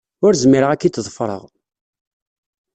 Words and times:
Ur 0.25 0.33
zmireɣ 0.43 0.69
ad 0.71 0.79
k-id-ḍefreɣ. 0.79 1.43